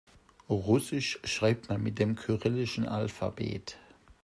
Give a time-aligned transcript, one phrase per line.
[0.49, 3.77] Russisch schreibt man mit dem kyrillischen Alphabet.